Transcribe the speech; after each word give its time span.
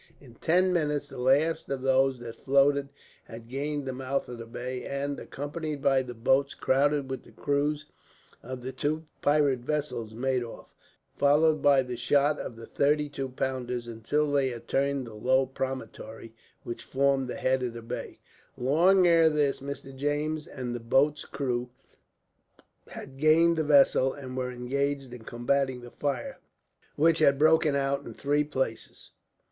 In 0.19 0.33
ten 0.33 0.73
minutes 0.73 1.09
the 1.09 1.19
last 1.19 1.69
of 1.69 1.83
those 1.83 2.17
that 2.21 2.35
floated 2.35 2.89
had 3.25 3.47
gained 3.47 3.85
the 3.85 3.93
mouth 3.93 4.27
of 4.29 4.39
the 4.39 4.47
bay 4.47 4.83
and, 4.83 5.19
accompanied 5.19 5.79
by 5.83 6.01
the 6.01 6.15
boats, 6.15 6.55
crowded 6.55 7.07
with 7.07 7.21
the 7.23 7.31
crews 7.31 7.85
of 8.41 8.63
the 8.63 8.71
two 8.71 9.05
pirate 9.21 9.59
vessels, 9.59 10.15
made 10.15 10.41
off; 10.43 10.73
followed 11.19 11.61
by 11.61 11.83
the 11.83 11.95
shot 11.97 12.39
of 12.39 12.55
the 12.55 12.65
thirty 12.65 13.09
two 13.09 13.29
pounders, 13.29 13.85
until 13.85 14.31
they 14.31 14.49
had 14.49 14.67
turned 14.67 15.05
the 15.05 15.13
low 15.13 15.45
promontory 15.45 16.33
which 16.63 16.81
formed 16.83 17.27
the 17.27 17.35
head 17.35 17.61
of 17.61 17.73
the 17.73 17.83
bay. 17.83 18.17
Long 18.57 19.05
ere 19.05 19.29
this 19.29 19.59
Mr. 19.59 19.95
James 19.95 20.47
and 20.47 20.73
the 20.73 20.79
boats' 20.79 21.25
crews 21.25 21.67
had 22.87 23.17
gained 23.17 23.55
the 23.55 23.63
vessel, 23.63 24.13
and 24.15 24.35
were 24.35 24.51
engaged 24.51 25.13
in 25.13 25.25
combating 25.25 25.81
the 25.81 25.91
fire, 25.91 26.39
which 26.95 27.19
had 27.19 27.37
broken 27.37 27.75
out 27.75 28.03
in 28.03 28.15
three 28.15 28.43
places. 28.43 29.11